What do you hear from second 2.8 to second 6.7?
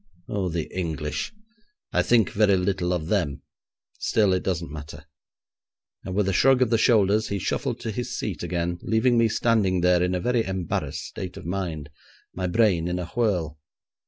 of them. Still, it doesn't matter,' and with a shrug